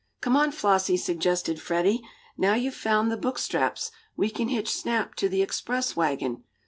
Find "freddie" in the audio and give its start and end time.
1.61-2.01